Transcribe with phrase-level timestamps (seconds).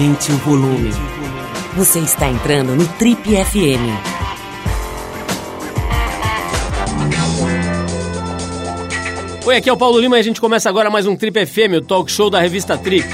[0.00, 0.90] Aumente o volume.
[1.76, 3.84] Você está entrando no Trip FM.
[9.44, 11.76] Oi, aqui é o Paulo Lima e a gente começa agora mais um Trip FM,
[11.76, 13.06] o talk show da revista Trip.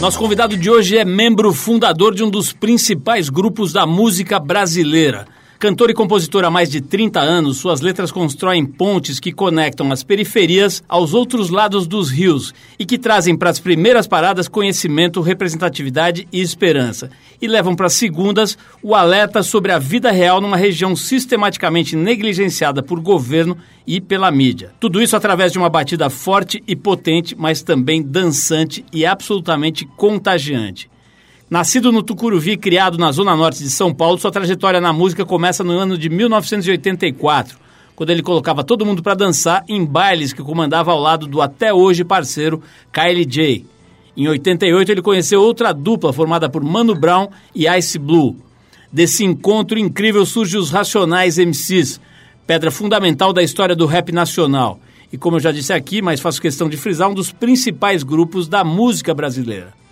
[0.00, 5.24] Nosso convidado de hoje é membro fundador de um dos principais grupos da música brasileira.
[5.58, 10.02] Cantor e compositor há mais de 30 anos, suas letras constroem pontes que conectam as
[10.02, 16.28] periferias aos outros lados dos rios e que trazem para as primeiras paradas conhecimento, representatividade
[16.30, 17.10] e esperança.
[17.40, 22.82] E levam para as segundas o alerta sobre a vida real numa região sistematicamente negligenciada
[22.82, 24.72] por governo e pela mídia.
[24.78, 30.90] Tudo isso através de uma batida forte e potente, mas também dançante e absolutamente contagiante.
[31.48, 35.24] Nascido no Tucuruvi e criado na zona norte de São Paulo, sua trajetória na música
[35.24, 37.56] começa no ano de 1984,
[37.94, 41.72] quando ele colocava todo mundo para dançar em bailes que comandava ao lado do até
[41.72, 42.60] hoje parceiro
[42.92, 43.64] Kylie J.
[44.16, 48.36] Em 88 ele conheceu outra dupla formada por Mano Brown e Ice Blue.
[48.92, 52.00] Desse encontro incrível surgem os Racionais MCs,
[52.44, 54.80] pedra fundamental da história do rap nacional.
[55.12, 58.48] E como eu já disse aqui, mas faço questão de frisar, um dos principais grupos
[58.48, 59.85] da música brasileira.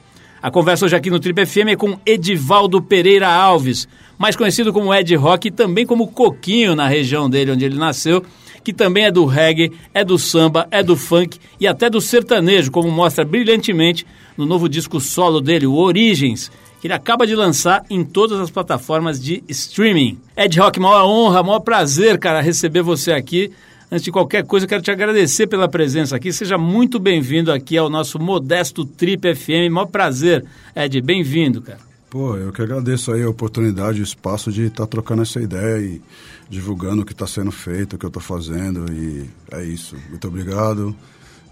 [0.44, 4.94] A conversa hoje aqui no Trip FM é com Edivaldo Pereira Alves, mais conhecido como
[4.94, 8.22] Ed Rock e também como Coquinho na região dele onde ele nasceu,
[8.62, 12.70] que também é do reggae, é do samba, é do funk e até do sertanejo,
[12.70, 14.06] como mostra brilhantemente
[14.36, 18.50] no novo disco solo dele, o Origens, que ele acaba de lançar em todas as
[18.50, 20.18] plataformas de streaming.
[20.36, 23.50] Ed Rock, maior honra, maior prazer, cara, receber você aqui.
[23.94, 26.32] Antes de qualquer coisa, eu quero te agradecer pela presença aqui.
[26.32, 29.70] Seja muito bem-vindo aqui ao nosso modesto Trip FM.
[29.70, 31.00] Maior prazer, Ed.
[31.00, 31.78] Bem-vindo, cara.
[32.10, 35.78] Pô, eu que agradeço aí a oportunidade, o espaço de estar tá trocando essa ideia
[35.80, 36.02] e
[36.50, 38.92] divulgando o que está sendo feito, o que eu estou fazendo.
[38.92, 39.94] E é isso.
[40.10, 40.92] Muito obrigado.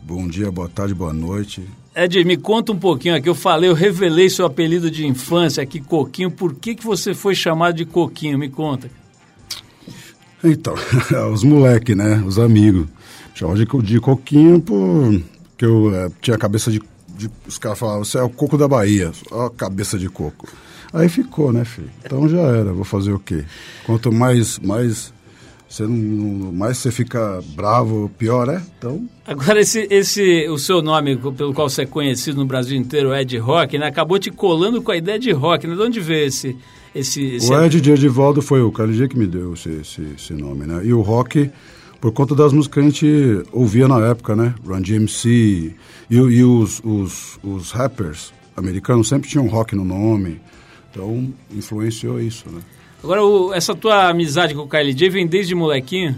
[0.03, 1.63] Bom dia, boa tarde, boa noite.
[1.95, 3.29] Ed, me conta um pouquinho aqui.
[3.29, 6.29] Eu falei, eu revelei seu apelido de infância aqui, Coquinho.
[6.29, 8.37] Por que, que você foi chamado de Coquinho?
[8.37, 8.91] Me conta.
[10.45, 10.75] Então,
[11.33, 12.23] os moleques, né?
[12.27, 12.87] Os amigos.
[13.35, 16.81] Chamavam de, de coquinho porque eu é, tinha cabeça de,
[17.17, 19.13] de, Os caras falavam, você é o coco da Bahia.
[19.31, 20.49] Ó, cabeça de coco.
[20.93, 21.91] Aí ficou, né, filho?
[22.05, 23.45] Então já era, vou fazer o quê?
[23.87, 25.13] Quanto mais, mais
[25.73, 28.61] você não, mais você fica bravo, pior é.
[28.77, 29.09] Então.
[29.27, 33.39] Agora esse, esse, o seu nome pelo qual você é conhecido no Brasil inteiro, Ed
[33.39, 35.67] Rock, né, acabou te colando com a ideia de rock.
[35.67, 35.75] Né?
[35.75, 36.55] De onde veio esse,
[36.95, 37.51] esse, esse...
[37.51, 40.83] O Ed de Edivaldo foi o KLG que me deu esse, esse, esse, nome, né?
[40.85, 41.51] E o rock,
[42.01, 44.55] por conta das músicas que a gente ouvia na época, né?
[44.65, 45.75] Run DMC
[46.11, 50.41] e, e os, os, os rappers americanos sempre tinham rock no nome.
[50.91, 52.61] Então, influenciou isso, né?
[53.03, 56.15] Agora, o, essa tua amizade com o KLJ vem desde molequinho?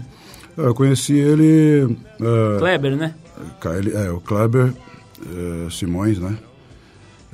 [0.57, 1.97] É, eu conheci ele...
[2.19, 3.15] É, Kleber, né?
[3.59, 4.73] KL, é, o Kleber
[5.21, 6.37] é, Simões, né?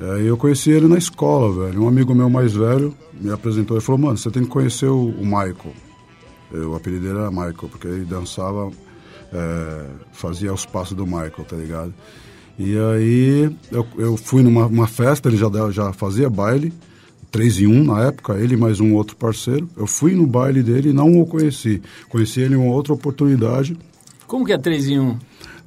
[0.02, 1.84] É, eu conheci ele na escola, velho.
[1.84, 5.10] Um amigo meu mais velho me apresentou e falou, mano, você tem que conhecer o,
[5.10, 5.74] o Michael.
[6.52, 8.72] Eu, o apelido dele era Michael, porque ele dançava,
[9.32, 11.94] é, fazia os passos do Michael, tá ligado?
[12.58, 16.74] E aí eu, eu fui numa festa, ele já, já fazia baile,
[17.32, 19.70] 3 em 1 na época, ele mais um outro parceiro.
[19.78, 21.82] Eu fui no baile dele e não o conheci.
[22.10, 23.78] Conheci ele em uma outra oportunidade.
[24.28, 25.18] Como que é 3 em 1?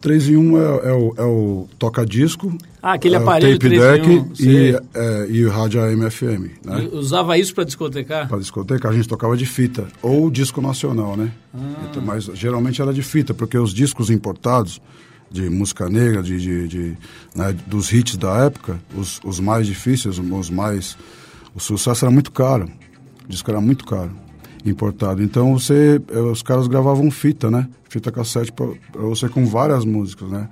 [0.05, 2.55] 3 em 1 é, é o, é o toca-disco.
[2.83, 4.33] Ah, aquele é aparelho tape 3 deck em 1.
[4.39, 6.51] E, é, e o rádio AM/FM.
[6.63, 6.91] Né?
[6.93, 8.29] Usava isso para discotecar?
[8.29, 9.87] Para discotecar, a gente tocava de fita.
[10.03, 11.33] Ou disco nacional, né?
[11.55, 11.87] Ah.
[11.89, 14.79] Então, mas geralmente era de fita, porque os discos importados
[15.31, 16.97] de música negra, de, de, de
[17.35, 20.99] né, dos hits da época, os, os mais difíceis, os mais
[21.55, 22.71] o sucesso era muito caro.
[23.25, 24.11] O disco era muito caro,
[24.65, 25.23] importado.
[25.23, 27.69] Então você, eh, os caras gravavam fita, né?
[27.89, 28.67] Fita cassete para
[29.03, 30.49] você com várias músicas, né?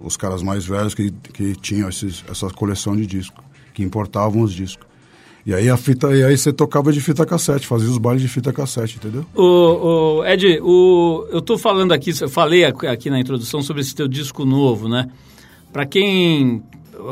[0.00, 4.52] Os caras mais velhos que, que tinham esses, essa coleção de discos, que importavam os
[4.52, 4.86] discos.
[5.44, 8.28] E aí a fita, e aí você tocava de fita cassete, fazia os bailes de
[8.28, 9.24] fita cassete, entendeu?
[9.34, 13.94] O, o Ed, o, eu estou falando aqui, eu falei aqui na introdução sobre esse
[13.94, 15.08] teu disco novo, né?
[15.72, 16.62] Para quem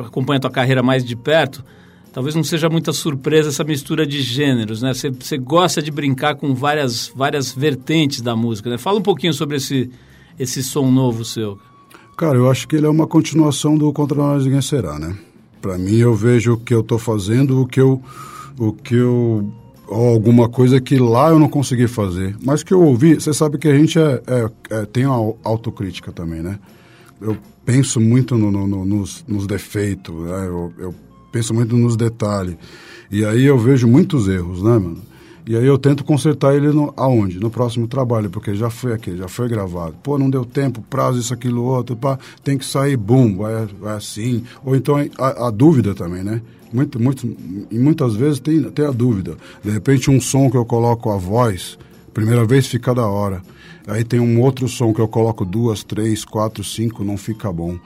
[0.07, 1.65] acompanha a tua carreira mais de perto,
[2.13, 4.93] talvez não seja muita surpresa essa mistura de gêneros, né?
[4.93, 8.79] Você, você gosta de brincar com várias, várias vertentes da música, né?
[8.79, 9.91] Fala um pouquinho sobre esse,
[10.39, 11.59] esse som novo seu.
[12.17, 15.17] Cara, eu acho que ele é uma continuação do Contra Nós Ninguém Será, né?
[15.61, 18.03] Para mim, eu vejo o que eu estou fazendo, o que eu...
[18.59, 19.51] O que eu
[19.91, 22.37] alguma coisa que lá eu não consegui fazer.
[22.45, 25.11] Mas que eu ouvi, você sabe que a gente é, é, é, tem a
[25.43, 26.59] autocrítica também, né?
[27.21, 27.37] Eu
[27.67, 30.47] penso muito no, no, no, nos, nos, defeitos, né?
[30.47, 30.95] eu, eu
[31.31, 32.57] penso muito nos detalhes.
[33.11, 35.11] E aí eu vejo muitos erros, né, mano?
[35.47, 37.41] E aí eu tento consertar ele no, aonde?
[37.41, 39.95] No próximo trabalho, porque já foi aqui, já foi gravado.
[40.03, 43.97] Pô, não deu tempo, prazo, isso, aquilo, outro, pá, tem que sair, bum, vai, vai
[43.97, 44.45] assim.
[44.65, 46.41] Ou então a, a dúvida também, né?
[46.73, 47.27] Muito, muito,
[47.69, 49.37] e muitas vezes tem, tem a dúvida.
[49.65, 51.77] De repente um som que eu coloco a voz,
[52.15, 53.43] primeira vez fica da hora.
[53.89, 57.77] Aí tem um outro som que eu coloco duas, três, quatro, cinco, não fica bom.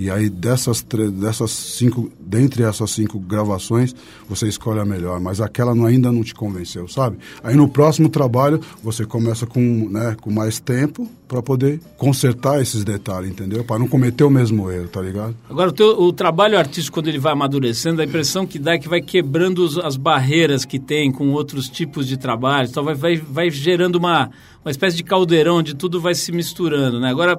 [0.00, 3.96] E aí dessas, dessas cinco, dentre essas cinco gravações,
[4.28, 7.18] você escolhe a melhor, mas aquela não, ainda não te convenceu, sabe?
[7.42, 12.84] Aí no próximo trabalho você começa com, né, com mais tempo para poder consertar esses
[12.84, 13.64] detalhes, entendeu?
[13.64, 15.34] Para não cometer o mesmo erro, tá ligado?
[15.50, 18.78] Agora o, teu, o trabalho artístico quando ele vai amadurecendo, a impressão que dá é
[18.78, 22.94] que vai quebrando os, as barreiras que tem com outros tipos de trabalho, então vai,
[22.94, 24.30] vai, vai gerando uma,
[24.64, 27.10] uma espécie de caldeirão onde tudo vai se misturando, né?
[27.10, 27.36] Agora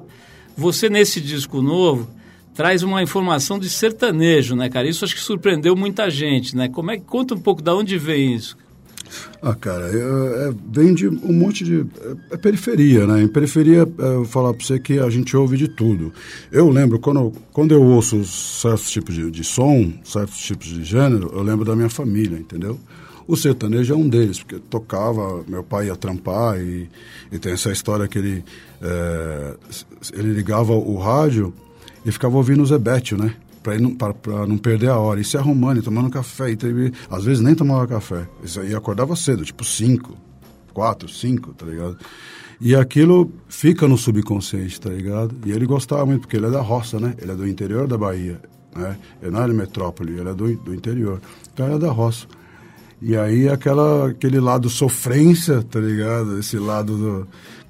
[0.54, 2.19] você nesse disco novo
[2.60, 4.86] traz uma informação de sertanejo, né, cara?
[4.86, 6.68] Isso acho que surpreendeu muita gente, né?
[6.68, 8.54] Como é que conta um pouco de onde vem isso?
[9.40, 11.86] Ah, cara, é, é, vem de um monte de.
[12.30, 13.22] É, é periferia, né?
[13.22, 16.12] Em periferia, é, eu vou falar pra você que a gente ouve de tudo.
[16.52, 21.30] Eu lembro, quando, quando eu ouço certos tipos de, de som, certos tipos de gênero,
[21.32, 22.78] eu lembro da minha família, entendeu?
[23.26, 26.90] O sertanejo é um deles, porque tocava, meu pai ia trampar e,
[27.32, 28.44] e tem essa história que ele,
[28.82, 29.54] é,
[30.12, 31.54] ele ligava o rádio
[32.04, 33.34] e ficava ouvindo o Zebetio, né?
[33.62, 33.94] Para não,
[34.48, 35.20] não perder a hora.
[35.20, 36.50] E se arrumando, e tomando café.
[36.50, 38.26] E teve, às vezes nem tomava café.
[38.42, 40.16] Isso aí acordava cedo, tipo 5,
[40.72, 41.98] 4, 5, tá ligado?
[42.60, 45.34] E aquilo fica no subconsciente, tá ligado?
[45.46, 47.14] E ele gostava muito, porque ele é da roça, né?
[47.20, 48.40] Ele é do interior da Bahia,
[48.74, 48.96] né?
[49.22, 51.20] Ele não é de metrópole, ele é do, do interior.
[51.52, 52.26] Então ele é da roça.
[53.00, 56.38] E aí aquela, aquele lado sofrência, tá ligado?
[56.38, 57.28] Esse lado do,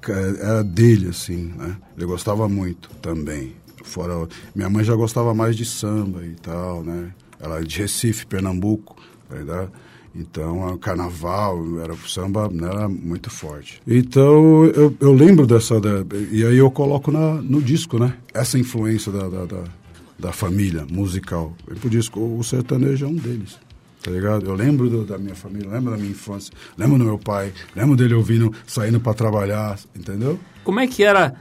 [0.09, 1.77] era dele, assim, né?
[1.95, 3.53] Ele gostava muito também.
[3.83, 7.11] Fora, minha mãe já gostava mais de samba e tal, né?
[7.39, 8.95] Ela é de Recife, Pernambuco,
[9.27, 9.69] tá
[10.13, 13.81] então, o carnaval, era o samba né, era muito forte.
[13.87, 15.79] Então, eu, eu lembro dessa.
[15.79, 18.13] Da, e aí eu coloco na, no disco, né?
[18.33, 19.63] Essa influência da, da, da,
[20.19, 21.55] da família musical.
[21.69, 23.57] E disco, o sertanejo é um deles.
[24.03, 24.47] Tá ligado?
[24.47, 27.95] Eu lembro do, da minha família, lembro da minha infância, lembro do meu pai, lembro
[27.95, 30.39] dele ouvindo, saindo para trabalhar, entendeu?
[30.63, 31.35] Como é que era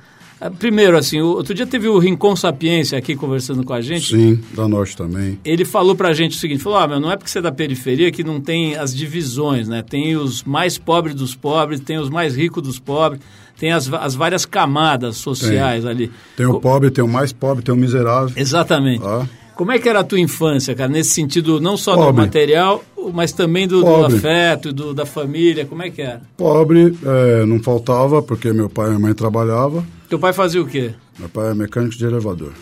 [0.49, 4.17] primeiro, assim, outro dia teve o Rincon Sapiência aqui conversando com a gente.
[4.17, 5.39] Sim, da Norte também.
[5.45, 7.53] Ele falou pra gente o seguinte, falou, ah, meu, não é porque você é da
[7.53, 9.83] periferia que não tem as divisões, né?
[9.83, 13.21] Tem os mais pobres dos pobres, tem os mais ricos dos pobres,
[13.59, 15.91] tem as, as várias camadas sociais tem.
[15.91, 16.11] ali.
[16.37, 18.33] Tem o pobre, tem o mais pobre, tem o miserável.
[18.35, 19.05] Exatamente.
[19.05, 19.27] Ah.
[19.61, 22.13] Como é que era a tua infância, cara, nesse sentido não só Pobre.
[22.13, 22.83] do material,
[23.13, 26.23] mas também do, do afeto, do, da família, como é que era?
[26.35, 29.85] Pobre, é, não faltava, porque meu pai e minha mãe trabalhavam.
[30.11, 30.93] Teu pai fazia o quê?
[31.19, 32.53] Meu pai é mecânico de elevador.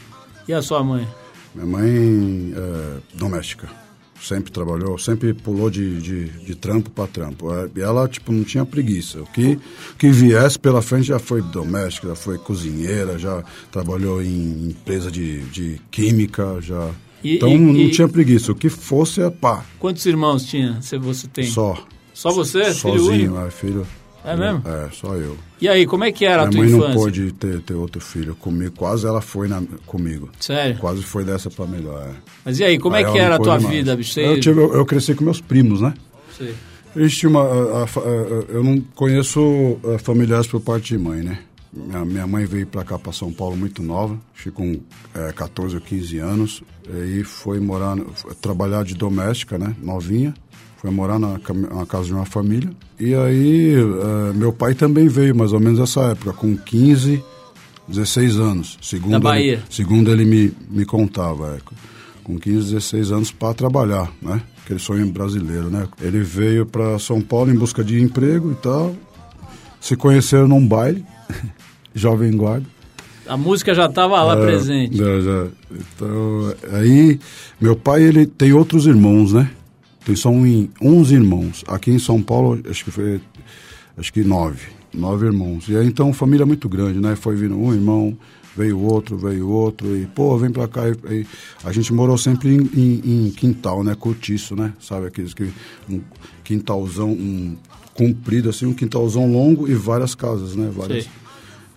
[0.46, 1.08] E a sua mãe?
[1.54, 3.68] Minha mãe é doméstica
[4.20, 7.54] sempre trabalhou, sempre pulou de, de, de trampo para trampo.
[7.54, 9.20] É, e ela, tipo, não tinha preguiça.
[9.20, 9.58] O que,
[9.96, 15.42] que viesse pela frente já foi doméstica, já foi cozinheira, já trabalhou em empresa de,
[15.44, 16.90] de química, já...
[17.22, 17.90] E, então e, não e...
[17.90, 18.52] tinha preguiça.
[18.52, 19.64] O que fosse é pá.
[19.78, 20.80] Quantos irmãos tinha?
[20.80, 21.44] Você tem?
[21.46, 21.82] Só.
[22.12, 22.74] Só você?
[22.74, 23.86] Sozinho, filho é, filho.
[24.28, 24.62] É mesmo?
[24.66, 25.38] É, só eu.
[25.58, 26.88] E aí, como é que era Minha a tua mãe infância?
[26.88, 28.74] não pôde ter, ter outro filho comigo.
[28.76, 30.28] Quase ela foi na, comigo.
[30.38, 30.76] Sério?
[30.78, 32.06] Quase foi dessa pra melhor.
[32.06, 32.12] É.
[32.44, 33.66] Mas e aí, como é aí é que era a tua mais.
[33.66, 34.20] vida, bicho?
[34.20, 35.94] Eu, tive, eu, eu, cresci com meus primos, né?
[36.36, 36.54] Sim.
[37.26, 37.40] Uma...
[37.42, 41.38] A, a, a, eu não conheço eh, familiares por parte de mãe, né?
[41.72, 44.78] Minha, minha mãe veio para cá, para São Paulo, muito nova, que com
[45.14, 46.62] é, 14 ou 15 anos,
[47.06, 47.96] e foi morar,
[48.40, 49.74] trabalhar de doméstica, né?
[49.80, 50.34] Novinha
[50.78, 51.32] foi morar na,
[51.74, 52.70] na, casa de uma família.
[52.98, 57.22] E aí, uh, meu pai também veio, mais ou menos nessa época, com 15,
[57.88, 58.78] 16 anos.
[58.80, 59.54] Segundo da Bahia?
[59.54, 61.58] Ele, segundo ele me, me contava, é,
[62.22, 64.40] com 15, 16 anos para trabalhar, né?
[64.64, 65.88] Aquele sonho brasileiro, né?
[66.00, 68.94] Ele veio para São Paulo em busca de emprego e tal.
[69.80, 71.04] Se conheceram num baile,
[71.94, 72.66] jovem guarda.
[73.26, 74.96] A música já estava lá é, presente.
[74.96, 75.46] Já, já.
[75.70, 77.18] Então, aí,
[77.60, 79.50] meu pai, ele tem outros irmãos, né?
[80.08, 81.62] Tem só um, 11 irmãos.
[81.68, 83.20] Aqui em São Paulo, acho que foi
[83.94, 84.62] acho que nove.
[84.94, 85.68] Nove irmãos.
[85.68, 87.14] E aí, então, família muito grande, né?
[87.14, 88.16] Foi vindo um irmão,
[88.56, 90.88] veio outro, veio outro, e, pô, vem pra cá.
[90.88, 91.26] E, e
[91.62, 93.94] a gente morou sempre em, em, em, quintal, né?
[93.94, 94.72] Cortiço, né?
[94.80, 95.52] Sabe aqueles que.
[95.90, 96.00] Um
[96.42, 97.54] quintalzão, um
[97.92, 100.72] comprido, assim, um quintalzão longo e várias casas, né?
[100.74, 101.06] Várias.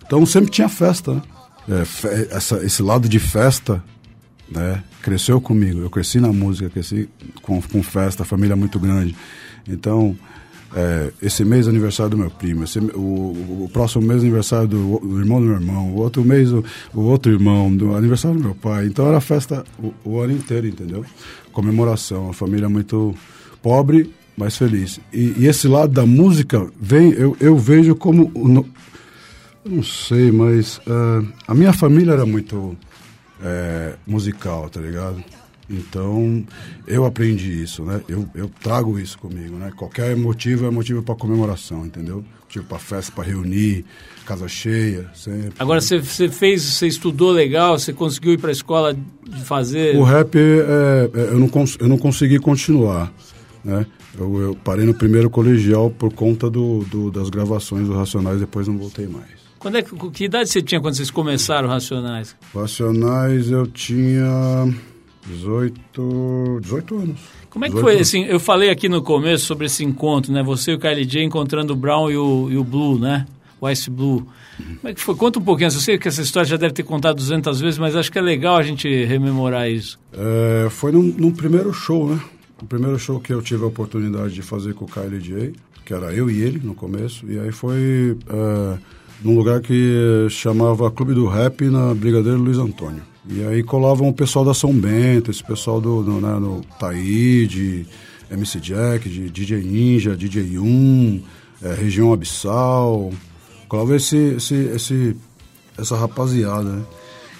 [0.06, 1.22] Então sempre tinha festa, né?
[1.68, 3.84] É, fe, essa, esse lado de festa
[4.52, 4.82] né?
[5.02, 5.80] Cresceu comigo.
[5.80, 7.08] Eu cresci na música, cresci
[7.42, 9.16] com, com festa, família muito grande.
[9.68, 10.16] Então,
[10.74, 14.68] é, esse mês é aniversário do meu primo, esse, o, o, próximo mês é aniversário
[14.68, 18.38] do, do, irmão do meu irmão, o outro mês o, o, outro irmão, do aniversário
[18.38, 18.86] do meu pai.
[18.86, 21.04] Então era festa o, o ano inteiro, entendeu?
[21.52, 23.14] Comemoração, a família muito
[23.60, 24.98] pobre, mais feliz.
[25.12, 28.30] E, e esse lado da música vem, eu, eu vejo como.
[28.34, 28.66] No,
[29.64, 32.76] não sei, mas uh, a minha família era muito
[33.42, 35.22] é, musical, tá ligado?
[35.70, 36.44] Então,
[36.86, 38.02] eu aprendi isso, né?
[38.08, 39.72] Eu, eu trago isso comigo, né?
[39.76, 42.24] Qualquer motivo é motivo para comemoração, entendeu?
[42.48, 43.84] Tipo para festa, para reunir,
[44.26, 45.54] casa cheia, sempre.
[45.58, 48.94] Agora, você, fez, você estudou legal, você conseguiu ir para a escola
[49.44, 49.96] fazer...
[49.96, 53.10] O rap, é, é, eu, não eu não consegui continuar,
[53.64, 53.86] né?
[54.18, 58.68] Eu, eu, parei no primeiro colegial por conta do, do, das gravações do Racionais, depois
[58.68, 59.41] não voltei mais.
[59.62, 62.34] Quando é, que idade você tinha quando vocês começaram Racionais?
[62.52, 64.74] Racionais eu tinha
[65.24, 67.20] 18, 18 anos.
[67.48, 68.08] Como é que foi, anos.
[68.08, 70.42] assim, eu falei aqui no começo sobre esse encontro, né?
[70.42, 73.24] Você e o Kylie J encontrando o Brown e o, e o Blue, né?
[73.60, 74.26] O Ice Blue.
[74.56, 75.14] Como é que foi?
[75.14, 75.68] Conta um pouquinho.
[75.68, 78.22] Eu sei que essa história já deve ter contado 200 vezes, mas acho que é
[78.22, 79.96] legal a gente rememorar isso.
[80.12, 82.20] É, foi num, num, primeiro show, né?
[82.60, 85.52] O primeiro show que eu tive a oportunidade de fazer com o Kylie J,
[85.84, 87.24] que era eu e ele no começo.
[87.30, 88.78] E aí foi é,
[89.22, 93.02] num lugar que chamava Clube do Rap na Brigadeiro Luiz Antônio.
[93.28, 97.86] E aí colavam o pessoal da São Bento, esse pessoal do, do, né, do Taíde,
[98.30, 101.22] MC Jack, de DJ Ninja, DJ 1,
[101.62, 103.12] é, Região Abissal.
[103.68, 105.16] Colava esse, esse, esse,
[105.78, 106.84] essa rapaziada, né?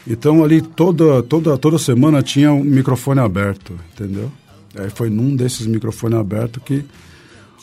[0.07, 4.31] Então ali toda, toda, toda semana tinha um microfone aberto, entendeu?
[4.77, 6.85] Aí foi num desses microfones abertos que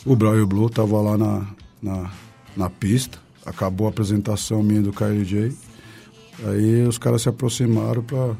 [0.06, 1.46] o Brian Blue tava lá na,
[1.82, 2.10] na,
[2.56, 3.18] na pista.
[3.50, 5.52] Acabou a apresentação minha do KLJ.
[6.46, 8.34] Aí os caras se aproximaram para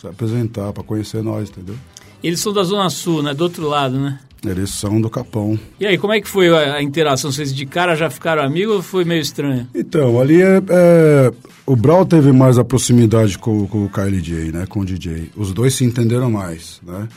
[0.00, 1.76] se apresentar, para conhecer nós, entendeu?
[2.22, 3.34] Eles são da Zona Sul, né?
[3.34, 4.18] Do outro lado, né?
[4.44, 5.58] Eles são do Capão.
[5.78, 7.30] E aí, como é que foi a, a interação?
[7.30, 9.66] Vocês de cara já ficaram amigos ou foi meio estranho?
[9.74, 11.32] Então, ali é, é
[11.66, 14.66] o Brau teve mais a proximidade com, com o KLJ, né?
[14.66, 15.30] Com o DJ.
[15.36, 17.08] Os dois se entenderam mais, né?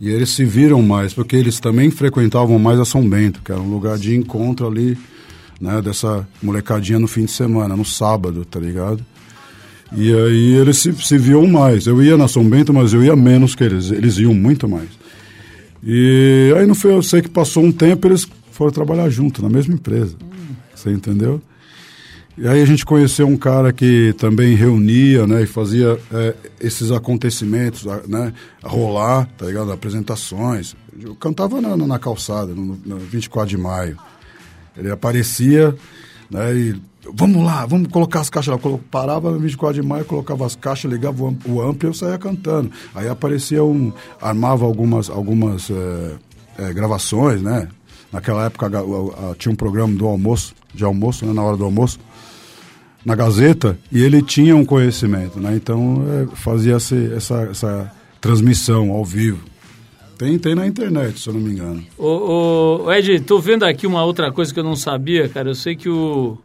[0.00, 3.60] E eles se viram mais, porque eles também frequentavam mais a São Bento, que era
[3.60, 4.96] um lugar de encontro ali,
[5.60, 5.80] né?
[5.82, 9.04] Dessa molecadinha no fim de semana, no sábado, tá ligado?
[9.92, 11.86] E aí eles se, se viam mais.
[11.86, 13.90] Eu ia na São Bento, mas eu ia menos que eles.
[13.90, 14.88] Eles iam muito mais.
[15.82, 19.48] E aí não foi, eu sei que passou um tempo, eles foram trabalhar junto, na
[19.48, 20.16] mesma empresa.
[20.74, 21.40] Você entendeu?
[22.36, 26.92] E aí a gente conheceu um cara que também reunia, né, e fazia é, esses
[26.92, 29.72] acontecimentos, né, rolar, tá ligado?
[29.72, 30.76] Apresentações.
[31.00, 33.98] Eu cantava na, na calçada, no, no 24 de maio.
[34.78, 35.74] Ele aparecia,
[36.30, 36.80] né, e
[37.14, 38.60] vamos lá, vamos colocar as caixas lá.
[38.62, 42.18] Eu parava no 24 de maio, colocava as caixas, ligava o amplo e eu saía
[42.18, 42.70] cantando.
[42.94, 46.16] Aí aparecia um, armava algumas, algumas é,
[46.58, 47.68] é, gravações, né?
[48.12, 51.64] Naquela época a, a, tinha um programa do almoço, de almoço, né, na hora do
[51.64, 51.98] almoço,
[53.04, 55.54] na Gazeta, e ele tinha um conhecimento, né?
[55.54, 56.96] Então é, fazia essa,
[57.50, 59.44] essa transmissão ao vivo.
[60.18, 61.82] Tem, tem na internet, se eu não me engano.
[61.96, 65.48] Ô, ô, Ed, tô vendo aqui uma outra coisa que eu não sabia, cara.
[65.50, 66.36] Eu sei que o,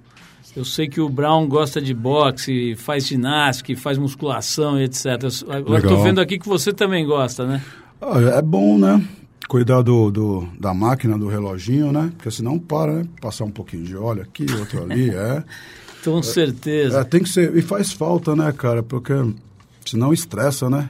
[0.56, 5.06] eu sei que o Brown gosta de boxe, faz ginástica, faz musculação e etc.
[5.50, 7.64] Agora estou vendo aqui que você também gosta, né?
[8.00, 9.04] Ah, é bom, né?
[9.48, 12.12] Cuidar do, do, da máquina, do reloginho, né?
[12.16, 13.08] Porque senão para, né?
[13.20, 15.44] Passar um pouquinho de óleo aqui, outro ali, é.
[16.04, 17.00] Com certeza.
[17.00, 17.56] É, tem que ser.
[17.58, 18.84] E faz falta, né, cara?
[18.84, 19.14] Porque
[19.86, 20.90] senão estressa, né?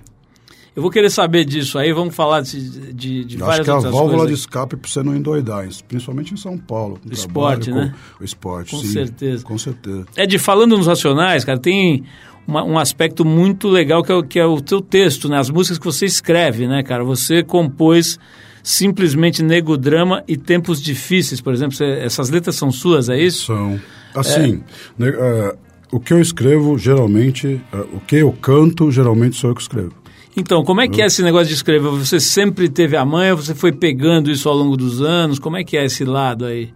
[0.75, 3.69] Eu vou querer saber disso aí, vamos falar de, de, de várias outras coisas.
[3.69, 6.99] Acho que a válvula de escape para você não endoidar, principalmente em São Paulo.
[7.07, 7.93] O esporte, né?
[8.19, 9.43] o esporte, Com sim, certeza.
[9.43, 10.05] Com certeza.
[10.15, 12.03] É de falando nos Racionais, cara, tem
[12.47, 15.37] uma, um aspecto muito legal que é, o, que é o teu texto, né?
[15.37, 17.03] As músicas que você escreve, né, cara?
[17.03, 18.19] Você compôs
[18.63, 21.75] simplesmente Nego Drama e Tempos Difíceis, por exemplo.
[21.75, 23.47] Você, essas letras são suas, é isso?
[23.47, 23.79] São.
[24.15, 24.63] Assim,
[24.99, 25.09] é...
[25.09, 25.57] uh,
[25.91, 30.02] o que eu escrevo, geralmente, uh, o que eu canto, geralmente sou eu que escrevo.
[30.35, 31.89] Então, como é que é esse negócio de escrever?
[31.89, 35.37] Você sempre teve a manha, você foi pegando isso ao longo dos anos?
[35.37, 36.73] Como é que é esse lado aí?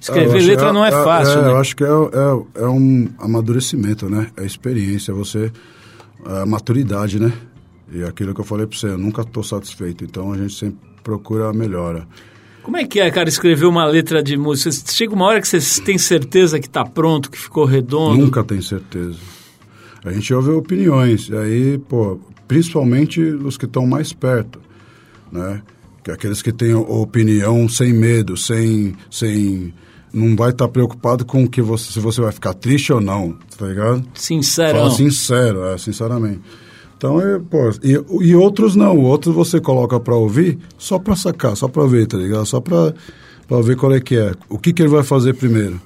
[0.00, 1.48] Escrever letra é, não é, é fácil, é, né?
[1.50, 4.28] Eu acho que é, é, é, um amadurecimento, né?
[4.36, 5.52] É experiência, você...
[6.26, 7.32] É maturidade, né?
[7.92, 10.04] E aquilo que eu falei para você, eu nunca estou satisfeito.
[10.04, 12.06] Então, a gente sempre procura a melhora.
[12.62, 14.70] Como é que é, cara, escrever uma letra de música?
[14.92, 18.18] Chega uma hora que você tem certeza que está pronto, que ficou redondo?
[18.18, 19.16] Nunca tem certeza.
[20.04, 24.58] A gente ouve opiniões, e aí, pô, principalmente os que estão mais perto,
[25.30, 25.62] né?
[26.02, 29.74] Que é aqueles que têm opinião sem medo, sem, sem
[30.12, 33.36] não vai estar tá preocupado com que você, se você vai ficar triste ou não,
[33.56, 34.04] tá ligado?
[34.14, 34.78] Sincero.
[34.78, 36.40] Fala sincero, é, sinceramente.
[36.96, 37.92] Então, é, pô, e,
[38.26, 42.16] e outros não, outros você coloca para ouvir só para sacar, só para ver, tá
[42.16, 42.44] ligado?
[42.46, 42.92] Só para
[43.62, 44.32] ver qual é que é.
[44.48, 45.80] O que, que ele vai fazer primeiro?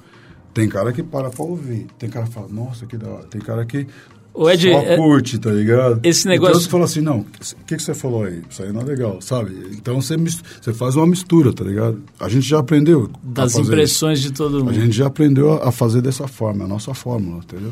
[0.53, 3.23] Tem cara que para para ouvir, tem cara que fala, nossa, que da hora.
[3.25, 3.87] Tem cara que
[4.35, 5.99] O Ed, só é- curte, tá ligado?
[6.03, 7.25] Esse negócio- Então você fala assim, não, o
[7.67, 8.41] que, que você falou aí?
[8.49, 9.51] Isso aí não é legal, sabe?
[9.73, 12.01] Então você, mis- você faz uma mistura, tá ligado?
[12.19, 13.11] A gente já aprendeu.
[13.23, 14.65] das impressões de todo isso.
[14.65, 14.75] mundo.
[14.75, 17.71] A gente já aprendeu a a fazer dessa forma, é a nossa fórmula, entendeu?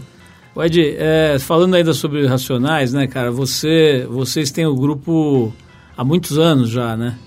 [0.54, 3.32] O Ed, é, falando ainda sobre Racionais, né, cara?
[3.32, 5.52] Você, vocês têm o grupo
[5.98, 7.18] há muitos anos já, né?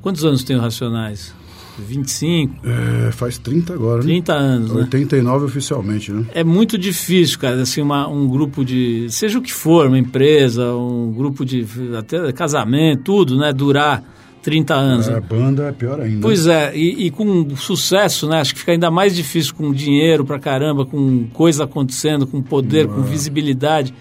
[0.00, 1.34] Quantos anos tem o Racionais?
[1.82, 4.02] 25, É, faz 30 agora, né?
[4.04, 4.80] 30 anos, né?
[4.82, 6.24] 89 oficialmente, né?
[6.32, 9.06] É muito difícil, cara, assim, uma, um grupo de.
[9.10, 11.66] Seja o que for, uma empresa, um grupo de.
[11.96, 13.52] até casamento, tudo, né?
[13.52, 14.02] Durar
[14.42, 15.08] 30 anos.
[15.08, 15.20] É, né?
[15.20, 16.20] banda é pior ainda.
[16.22, 18.40] Pois é, e, e com sucesso, né?
[18.40, 22.86] Acho que fica ainda mais difícil com dinheiro pra caramba, com coisa acontecendo, com poder,
[22.86, 23.92] com visibilidade.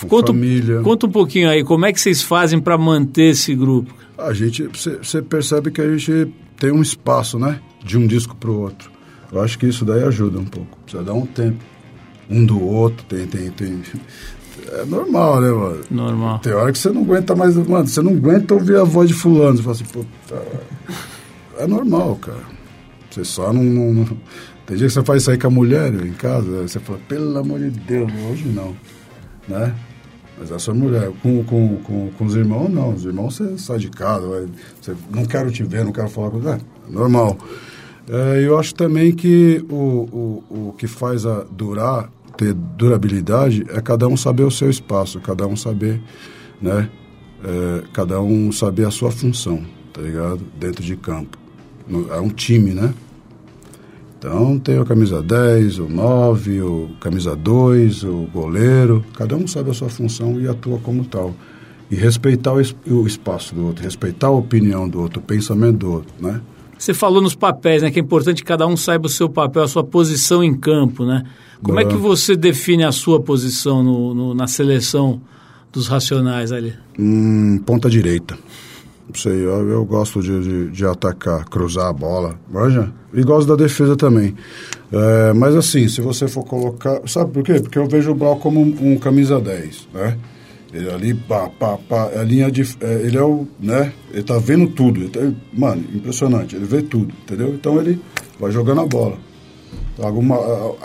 [0.00, 0.80] Com conta, família.
[0.80, 3.94] conta um pouquinho aí, como é que vocês fazem pra manter esse grupo?
[4.18, 6.32] A gente, você percebe que a gente
[6.64, 7.60] tem um espaço, né?
[7.84, 8.90] De um disco pro outro.
[9.30, 10.78] Eu acho que isso daí ajuda um pouco.
[10.82, 11.62] Precisa dar um tempo.
[12.30, 13.82] Um do outro, tem, tem, tem.
[14.72, 15.80] É normal, né, mano?
[15.90, 16.38] Normal.
[16.38, 19.14] Tem hora que você não aguenta mais, mano, você não aguenta ouvir a voz de
[19.14, 19.58] fulano.
[19.58, 20.42] Você fala assim, puta.
[21.58, 22.40] É normal, cara.
[23.10, 24.04] Você só não, não-
[24.64, 27.36] Tem dia que você faz isso aí com a mulher em casa, você fala, pelo
[27.38, 28.74] amor de Deus, hoje não.
[29.46, 29.74] Né?
[30.38, 32.92] Mas a sua mulher, com, com, com, com os irmãos, não.
[32.92, 34.46] Os irmãos você sai de casa, vai,
[34.80, 36.50] você, não quero te ver, não quero falar com você.
[36.50, 37.38] É, normal.
[38.08, 43.80] É, eu acho também que o, o, o que faz a durar, ter durabilidade, é
[43.80, 46.02] cada um saber o seu espaço, cada um saber,
[46.60, 46.90] né?
[47.44, 49.62] É, cada um saber a sua função,
[49.92, 50.40] tá ligado?
[50.58, 51.38] Dentro de campo.
[52.10, 52.92] É um time, né?
[54.24, 59.04] Então tem o camisa 10, o 9, o camisa 2, o goleiro.
[59.14, 61.34] Cada um sabe a sua função e atua como tal.
[61.90, 65.76] E respeitar o, es- o espaço do outro, respeitar a opinião do outro, o pensamento
[65.76, 66.40] do outro, né?
[66.78, 67.90] Você falou nos papéis, né?
[67.90, 71.04] Que é importante que cada um saiba o seu papel, a sua posição em campo,
[71.04, 71.22] né?
[71.62, 71.86] Como é É.
[71.86, 75.20] que você define a sua posição no, no- na seleção
[75.70, 76.72] dos racionais ali?
[76.98, 78.38] Hum, ponta direita.
[79.06, 82.90] Não sei, eu, eu gosto de, de, de atacar, cruzar a bola, manja?
[83.12, 84.34] E gosto da defesa também.
[84.90, 87.00] É, mas assim, se você for colocar...
[87.06, 87.60] Sabe por quê?
[87.60, 90.16] Porque eu vejo o Brau como um, um camisa 10, né?
[90.72, 92.62] Ele ali, pá, pá, pá, a linha de...
[92.80, 93.92] é, ele é o, né?
[94.12, 95.00] Ele tá vendo tudo.
[95.00, 97.54] Ele tá- mano, impressionante, ele vê tudo, entendeu?
[97.54, 98.00] Então ele
[98.40, 99.16] vai jogando a bola.
[100.02, 100.34] Alguma,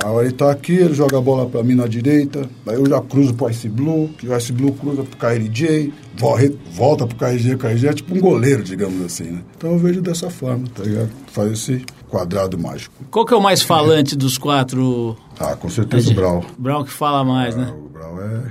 [0.04, 2.88] a, hora ele tá aqui, ele joga a bola pra mim na direita, aí eu
[2.88, 7.08] já cruzo pro Ice Blue, que o Ice Blue cruza pro KRJ, vo- re- volta
[7.08, 9.42] pro KRJ, o KRJ é tipo um goleiro, digamos assim, né?
[9.58, 11.10] Então eu vejo dessa forma, tá ligado?
[11.32, 12.94] Faz esse quadrado mágico.
[13.10, 15.18] Qual que é o mais falante dos quatro?
[15.42, 16.44] Ah, com certeza o Brau.
[16.58, 17.74] Brown que fala mais, né?
[17.74, 18.42] O Brau é...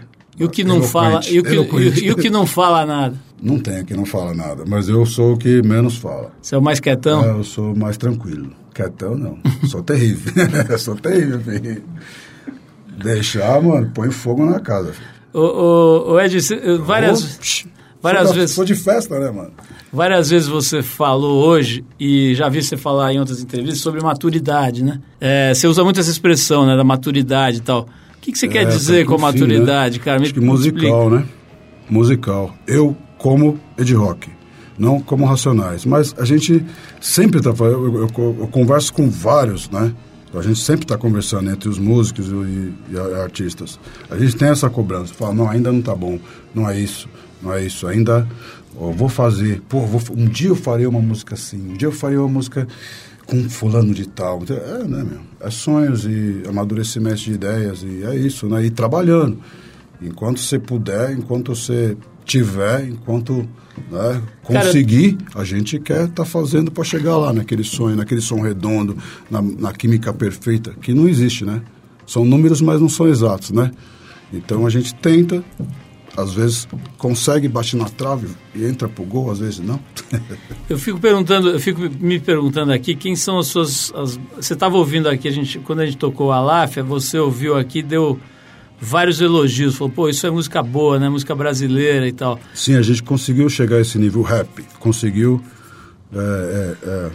[0.40, 1.54] E o que não fala, e o que,
[2.00, 3.14] e, e o que não fala nada?
[3.42, 6.32] Não tem que não fala nada, mas eu sou o que menos fala.
[6.40, 7.22] Você é o mais quietão?
[7.22, 8.50] É, eu sou mais tranquilo.
[8.82, 9.38] Quietão, não.
[9.68, 10.32] sou terrível.
[10.78, 11.82] sou terrível, filho.
[13.02, 15.08] Deixar, mano, põe fogo na casa, filho.
[15.32, 16.38] Ô, ô, ô, Ed,
[16.80, 17.64] várias,
[18.00, 19.50] várias vezes- Sou de festa, né, mano?
[19.92, 24.84] várias vezes você falou hoje, e já vi você falar em outras entrevistas, sobre maturidade,
[24.84, 25.00] né?
[25.20, 27.82] É, você usa muito essa expressão, né, da maturidade e tal.
[28.16, 30.18] O que, que você quer É, dizer tá com com fim, maturidade, cara?
[30.18, 31.24] Me Acho que musical, né?
[31.90, 32.54] Musical.
[32.66, 34.28] Eu como Ed Rock,
[34.78, 35.84] não como Racionais.
[35.84, 36.64] Mas a gente
[37.00, 39.92] sempre tá falando, eu, eu- eu converso com vários, né?
[40.34, 43.80] A gente sempre está conversando entre os músicos e, e artistas.
[44.10, 45.14] A gente tem essa cobrança.
[45.14, 46.18] Fala, não, ainda não tá bom.
[46.54, 47.08] Não é isso.
[47.42, 47.86] Não é isso.
[47.86, 48.28] Ainda
[48.76, 49.62] ó, vou fazer.
[49.68, 51.70] Pô, vou, um dia eu farei uma música assim.
[51.70, 52.68] Um dia eu farei uma música
[53.26, 54.40] com fulano de tal.
[54.42, 55.20] Então, É, né, meu?
[55.40, 57.82] É sonhos e amadurecimento de ideias.
[57.82, 58.66] E é isso, né?
[58.66, 59.38] E trabalhando.
[60.02, 61.96] Enquanto você puder, enquanto você
[62.28, 63.48] tiver, enquanto
[63.90, 68.40] né, Cara, conseguir, a gente quer estar fazendo para chegar lá naquele sonho, naquele som
[68.40, 68.96] redondo,
[69.30, 71.62] na, na química perfeita, que não existe, né?
[72.06, 73.70] São números, mas não são exatos, né?
[74.32, 75.42] Então a gente tenta,
[76.16, 79.80] às vezes consegue, bate na trave e entra pro gol, às vezes não.
[80.68, 83.90] Eu fico perguntando, eu fico me perguntando aqui quem são as suas.
[83.94, 87.56] as- você estava ouvindo aqui, a gente, quando a gente tocou a Láfia, você ouviu
[87.56, 88.18] aqui, deu
[88.80, 91.08] vários elogios, falou, pô, isso é música boa, né?
[91.08, 92.38] Música brasileira e tal.
[92.54, 95.42] Sim, a gente conseguiu chegar a esse nível rap, conseguiu
[96.12, 97.10] é, é, é,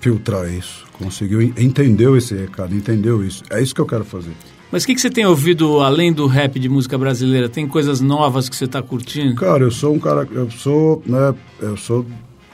[0.00, 3.42] filtrar isso, conseguiu en- entendeu esse recado, entendeu isso.
[3.50, 4.32] É isso que eu quero fazer.
[4.70, 7.46] Mas o que, que você tem ouvido além do rap de música brasileira?
[7.48, 9.34] Tem coisas novas que você está curtindo?
[9.34, 12.06] Cara, eu sou um cara, eu sou, né, eu sou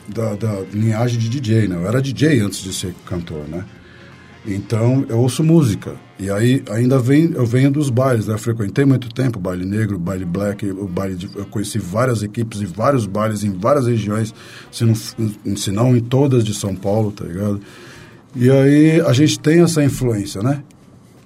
[0.09, 1.77] da, da linhagem de DJ, né?
[1.77, 3.65] Eu era DJ antes de ser cantor, né?
[4.47, 5.95] Então, eu ouço música.
[6.19, 8.35] E aí, ainda vem, eu venho dos bailes, né?
[8.35, 12.61] Eu frequentei muito tempo baile negro, baile black, o baile de, eu conheci várias equipes
[12.61, 14.35] e vários bailes em várias regiões,
[14.73, 17.61] se não, se não em todas de São Paulo, tá ligado?
[18.35, 20.63] E aí, a gente tem essa influência, né?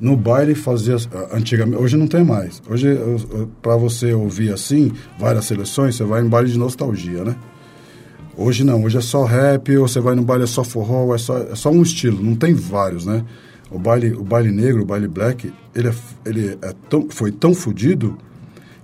[0.03, 0.97] no baile fazia
[1.33, 2.61] antigamente, hoje não tem mais.
[2.69, 2.89] Hoje
[3.63, 7.37] para você ouvir assim várias seleções, você vai em baile de nostalgia, né?
[8.37, 11.19] Hoje não, hoje é só rap, ou você vai no baile é só forró, é
[11.19, 13.25] só, é só um estilo, não tem vários, né?
[13.73, 15.95] O baile, o baile negro, o baile black, ele, é,
[16.27, 18.19] ele é tão, foi tão fodido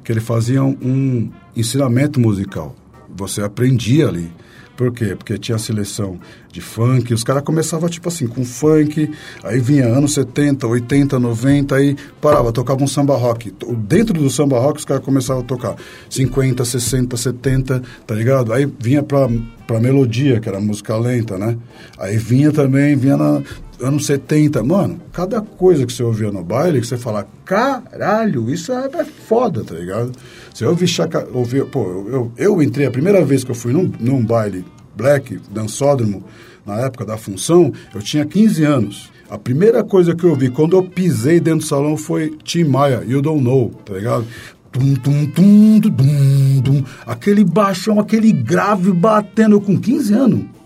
[0.03, 2.75] que ele fazia um ensinamento musical.
[3.15, 4.33] Você aprendia ali.
[4.79, 5.17] Por quê?
[5.17, 6.21] Porque tinha seleção
[6.53, 9.11] de funk, os caras começavam tipo assim, com funk,
[9.43, 13.53] aí vinha anos 70, 80, 90, aí parava, tocava um samba rock.
[13.77, 15.75] Dentro do samba rock os caras começavam a tocar
[16.09, 18.53] 50, 60, 70, tá ligado?
[18.53, 19.29] Aí vinha pra,
[19.67, 21.59] pra melodia, que era música lenta, né?
[21.99, 23.43] Aí vinha também, vinha na
[23.81, 24.63] anos 70.
[24.63, 29.05] Mano, cada coisa que você ouvia no baile, que você fala, caralho, isso é, é
[29.05, 30.13] foda, tá ligado?
[30.61, 33.73] Eu ouvir chaca, ouvir, pô, eu, eu, eu, entrei, a primeira vez que eu fui
[33.73, 34.65] num, num baile
[34.97, 36.25] black, dançódromo,
[36.67, 39.11] na época da função, eu tinha 15 anos.
[39.31, 43.05] A primeira coisa que eu vi quando eu pisei dentro do salão foi Tim Maia,
[43.07, 44.27] You Don't Know, tá ligado?
[44.73, 50.58] Tum, tum, tum, tum, tum, aquele baixão, aquele grave batendo com 15 anos.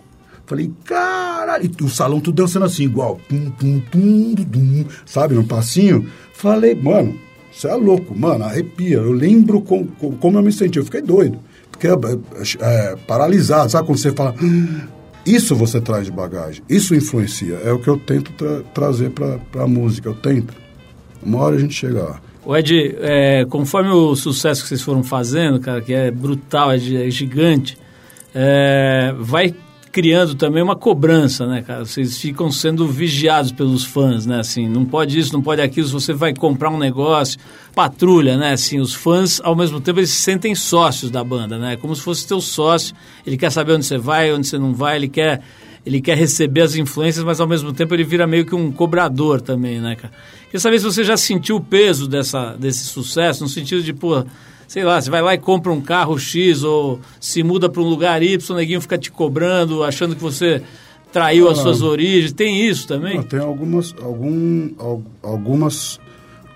[0.52, 5.46] Falei, caralho, e o salão tudo dançando assim, igual, tum, tum, tum, tum, sabe, num
[5.46, 6.06] passinho.
[6.34, 7.18] Falei, mano,
[7.50, 8.98] você é louco, mano, arrepia.
[8.98, 11.38] Eu lembro com, com, como eu me senti, eu fiquei doido.
[11.72, 11.94] Fiquei é,
[12.60, 14.34] é, paralisado, sabe quando você fala.
[15.24, 17.54] Isso você traz de bagagem, isso influencia.
[17.64, 20.52] É o que eu tento tra trazer para a música, eu tento.
[21.22, 22.20] Uma hora a gente chega lá.
[22.44, 26.76] O Ed, é, conforme o sucesso que vocês foram fazendo, cara, que é brutal, é,
[26.76, 27.78] é gigante,
[28.34, 29.54] é, vai
[29.92, 31.84] criando também uma cobrança, né, cara?
[31.84, 34.40] Vocês ficam sendo vigiados pelos fãs, né?
[34.40, 35.86] Assim, não pode isso, não pode aquilo.
[35.86, 37.38] Se você vai comprar um negócio,
[37.74, 38.54] patrulha, né?
[38.54, 41.76] Assim, os fãs, ao mesmo tempo, eles se sentem sócios da banda, né?
[41.76, 42.96] Como se fosse teu sócio.
[43.26, 44.96] Ele quer saber onde você vai, onde você não vai.
[44.96, 45.42] Ele quer,
[45.84, 49.42] ele quer receber as influências, mas ao mesmo tempo ele vira meio que um cobrador
[49.42, 50.14] também, né, cara?
[50.46, 54.24] Queria saber se você já sentiu o peso dessa, desse sucesso, no sentido de, pô
[54.72, 57.86] sei lá, você vai lá e compra um carro X ou se muda para um
[57.86, 60.62] lugar Y, o neguinho fica te cobrando, achando que você
[61.12, 62.32] traiu ah, as suas origens.
[62.32, 63.22] Tem isso também?
[63.22, 64.70] tem algumas, algum,
[65.22, 66.00] algumas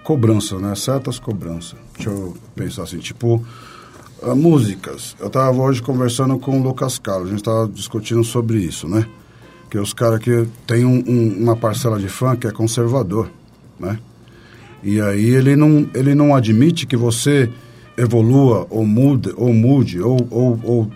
[0.03, 0.75] cobranças, né?
[0.75, 1.79] Certas cobranças.
[1.95, 3.45] Deixa eu pensar assim, tipo,
[4.23, 5.15] uh, músicas.
[5.21, 9.07] Eu estava hoje conversando com o Lucas Carlos, a gente estava discutindo sobre isso, né?
[9.71, 13.31] Que os caras que tem um, um, uma parcela de fã que é conservador,
[13.79, 13.99] né?
[14.83, 17.53] E aí ele não, ele não admite que você
[17.97, 20.91] evolua ou mude, ou mude, ou, ou, ou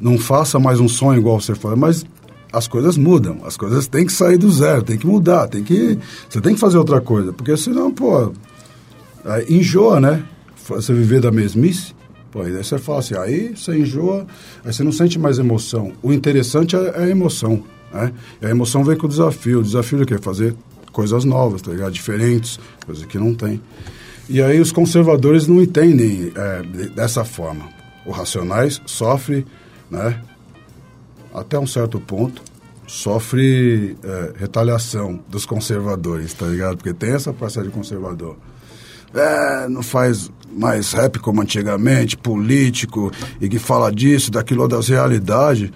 [0.00, 2.06] não faça mais um sonho igual você faz, mas
[2.52, 5.98] as coisas mudam, as coisas têm que sair do zero, tem que mudar, tem que
[6.28, 8.32] você tem que fazer outra coisa, porque senão, pô,
[9.48, 10.22] enjoa, né?
[10.68, 11.94] Você viver da mesmice,
[12.30, 14.26] pô, aí você fala assim, aí você enjoa,
[14.64, 15.92] aí você não sente mais emoção.
[16.02, 18.12] O interessante é, é a emoção, né?
[18.40, 20.18] E a emoção vem com o desafio, o desafio de quê?
[20.18, 20.54] Fazer
[20.92, 21.92] coisas novas, tá ligado?
[21.92, 23.60] Diferentes, coisas que não tem.
[24.28, 27.68] E aí os conservadores não entendem é, dessa forma.
[28.06, 29.46] O Racionais sofre,
[29.90, 30.20] né,
[31.34, 32.42] até um certo ponto,
[32.86, 36.76] sofre é, retaliação dos conservadores, tá ligado?
[36.76, 38.36] Porque tem essa parcela de conservador.
[39.12, 45.70] É, não faz mais rap como antigamente, político, e que fala disso, daquilo, das realidades.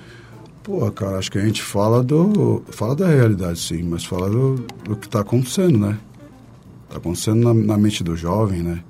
[0.63, 2.63] Pô, cara, acho que a gente fala do.
[2.71, 5.99] fala da realidade, sim, mas fala do, do que está acontecendo, né?
[6.89, 8.83] Está acontecendo na, na, mente do jovem, né?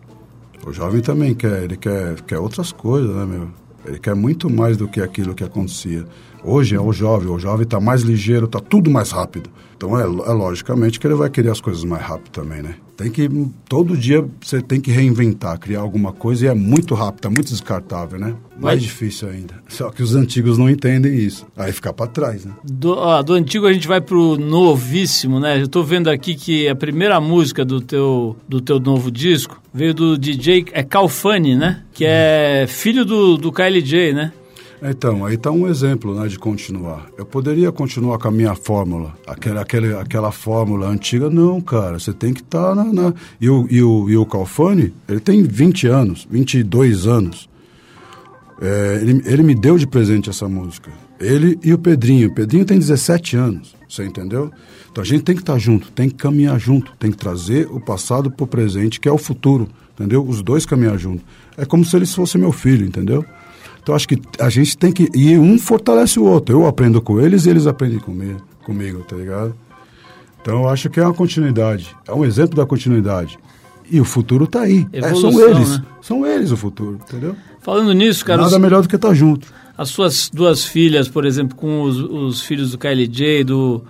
[0.64, 3.50] O jovem também quer, ele quer, quer outras coisas, né, meu?
[3.88, 6.04] Ele quer muito mais do que aquilo que acontecia.
[6.44, 9.50] Hoje é o jovem, o jovem está mais ligeiro, está tudo mais rápido.
[9.76, 12.74] Então é, é logicamente que ele vai querer as coisas mais rápido também, né?
[12.96, 13.30] Tem que,
[13.68, 17.48] todo dia você tem que reinventar, criar alguma coisa e é muito rápido, é muito
[17.48, 18.34] descartável, né?
[18.60, 19.54] Mais difícil ainda.
[19.68, 21.46] Só que os antigos não entendem isso.
[21.56, 22.52] Aí fica para trás, né?
[22.64, 25.62] Do, ó, do antigo a gente vai pro novíssimo, né?
[25.62, 29.94] Eu tô vendo aqui que a primeira música do teu, do teu novo disco veio
[29.94, 31.84] do DJ é Calfani, né?
[31.92, 34.32] Que é filho do, do KLJ, né?
[34.82, 37.06] Então, aí está um exemplo né, de continuar.
[37.16, 41.30] Eu poderia continuar com a minha fórmula, aquela, aquela, aquela fórmula antiga.
[41.30, 43.14] Não, cara, você tem que estar tá na, na...
[43.40, 47.48] E, o, e, o, e o Calfani, ele tem 20 anos, 22 anos.
[48.60, 50.90] É, ele, ele me deu de presente essa música.
[51.20, 52.28] Ele e o Pedrinho.
[52.28, 54.50] O Pedrinho tem 17 anos, você entendeu?
[54.90, 57.66] Então a gente tem que estar tá junto, tem que caminhar junto, tem que trazer
[57.70, 60.24] o passado para o presente, que é o futuro, entendeu?
[60.26, 61.24] Os dois caminhar junto.
[61.56, 63.24] É como se eles fossem meu filho, entendeu?
[63.82, 65.08] Então acho que a gente tem que.
[65.14, 66.54] E um fortalece o outro.
[66.54, 69.54] Eu aprendo com eles e eles aprendem comigo, comigo tá ligado?
[70.42, 71.96] Então eu acho que é uma continuidade.
[72.06, 73.38] É um exemplo da continuidade.
[73.90, 74.86] E o futuro está aí.
[74.92, 75.78] Evolução, é, são eles.
[75.78, 75.84] Né?
[76.02, 77.34] São eles o futuro, entendeu?
[77.62, 78.42] Falando nisso, cara.
[78.42, 79.50] Nada melhor do que estar tá junto.
[79.78, 83.84] As suas duas filhas, por exemplo, com os, os filhos do KLJ, do,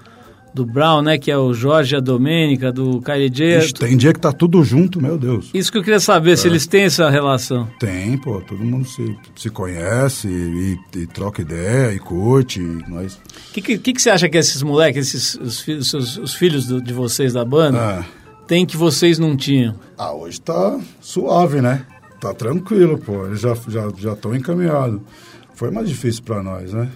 [0.54, 1.16] do Brown, né?
[1.16, 3.58] Que é o Jorge, a Domênica, do Kylie J.
[3.60, 5.48] Ixi, tem dia que tá tudo junto, meu Deus.
[5.54, 7.66] Isso que eu queria saber, se eles têm essa relação.
[7.80, 12.60] Tem, pô, todo mundo se, se conhece e, e troca ideia e curte.
[12.60, 13.14] e Nós...
[13.50, 16.66] O que, que, que você acha que esses moleques, esses, os, fi- os os filhos
[16.66, 18.04] do- de vocês da banda, Ah.
[18.46, 19.74] têm que vocês não tinham?
[19.96, 21.86] Ah, hoje tá suave, né?
[22.20, 23.24] Tá tranquilo, pô.
[23.26, 25.00] Eles já já já estão encaminhados.
[25.58, 26.88] Foi mais difícil pra nós, né?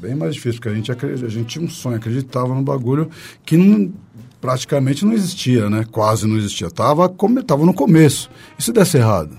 [0.00, 3.10] Bem mais difícil, porque a gente, a gente tinha um sonho, acreditava num bagulho
[3.44, 3.92] que não-
[4.40, 5.84] praticamente não existia, né?
[5.92, 6.70] Quase não existia.
[6.70, 8.30] Tava, come, tava no começo.
[8.58, 9.36] E se desse errado?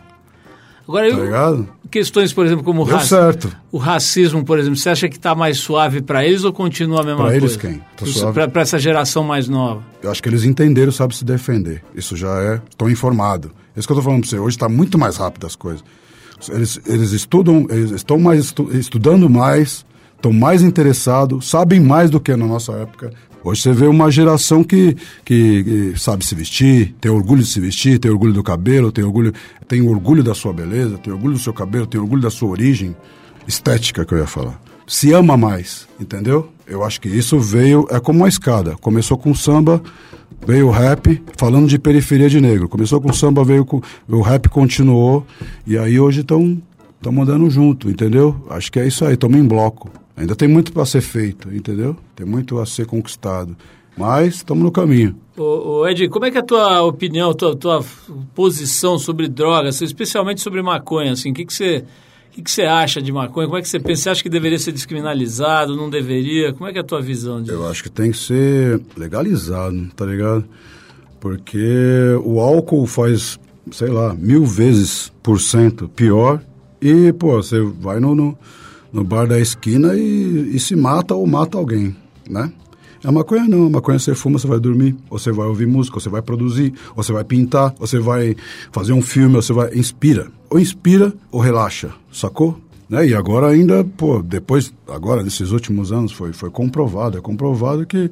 [0.88, 3.52] Agora, Tá eu- questões, por exemplo, como o, Deu certo.
[3.72, 7.04] o racismo, por exemplo, você acha que está mais suave para eles ou continua a
[7.04, 7.38] mesma Pra coisa?
[7.46, 7.82] eles quem?
[7.98, 8.48] Tá.
[8.48, 9.82] Para essa geração mais nova.
[10.04, 11.84] Eu acho que eles entenderam, sabem se defender.
[11.96, 12.62] Isso já é.
[12.70, 13.50] Estão informados.
[13.76, 14.38] Isso que eu tô falando pra você.
[14.38, 15.84] Hoje está muito mais rápido as coisas.
[16.50, 22.20] Eles, eles estudam, eles estão mais estu- estudando mais, estão mais interessados, sabem mais do
[22.20, 23.12] que na nossa época.
[23.44, 27.60] Hoje você vê uma geração que, que, que sabe se vestir, tem orgulho de se
[27.60, 29.34] vestir, tem orgulho do cabelo, tem orgulho,
[29.68, 32.96] tem orgulho da sua beleza, tem orgulho do seu cabelo, tem orgulho da sua origem
[33.48, 34.60] estética que eu ia falar.
[34.86, 36.50] Se ama mais, entendeu?
[36.68, 38.76] Eu acho que isso veio, é como uma escada.
[38.76, 39.82] Começou com samba,
[40.46, 42.68] veio o rap, falando de periferia de negro.
[42.68, 43.82] Começou com samba, veio com.
[44.08, 45.26] O rap continuou,
[45.66, 46.62] e aí hoje estão
[47.06, 48.36] andando junto, entendeu?
[48.50, 49.90] Acho que é isso aí, estamos em bloco.
[50.18, 51.96] Ainda tem muito para ser feito, entendeu?
[52.16, 53.56] Tem muito a ser conquistado.
[53.96, 55.16] Mas estamos no caminho.
[55.38, 57.84] Ô, ô, Ed, como é que é a tua opinião, tua, tua
[58.36, 61.14] posição sobre drogas, especialmente sobre maconha?
[61.14, 61.84] Assim, o que, que você...
[62.38, 63.48] Que, que você acha de maconha?
[63.48, 64.04] Como é que você pensa?
[64.04, 65.76] Você acha que deveria ser descriminalizado?
[65.76, 66.54] Não deveria?
[66.54, 67.52] Como é que é a tua visão disso?
[67.52, 70.46] Eu acho que tem que ser legalizado, tá ligado?
[71.20, 71.58] Porque
[72.24, 73.40] o álcool faz,
[73.72, 76.40] sei lá, mil vezes por cento pior
[76.80, 78.38] e, pô, você vai no, no,
[78.94, 81.96] no bar da esquina e, e se mata ou mata alguém,
[82.30, 82.54] né?
[83.04, 85.98] A maconha não, a maconha você fuma, você vai dormir, ou você vai ouvir música,
[85.98, 88.36] ou você vai produzir, ou você vai pintar, ou você vai
[88.72, 89.74] fazer um filme, ou você vai...
[89.74, 90.28] Inspira.
[90.50, 92.60] Ou inspira ou relaxa, sacou?
[92.90, 93.08] Né?
[93.08, 98.10] E agora ainda, pô, depois, agora, nesses últimos anos, foi, foi comprovado, é comprovado que,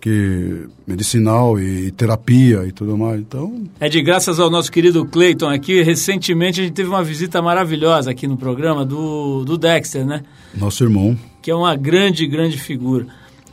[0.00, 3.64] que medicinal e, terapia e tudo mais, então...
[3.80, 8.26] Ed, graças ao nosso querido Clayton aqui, recentemente a gente teve uma visita maravilhosa aqui
[8.26, 10.22] no programa do, do Dexter, né?
[10.56, 13.06] Nosso irmão, Que é uma grande, grande figura.